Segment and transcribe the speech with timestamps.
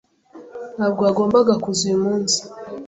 [0.75, 2.37] Ntabwo wagombaga kuza uyu munsi.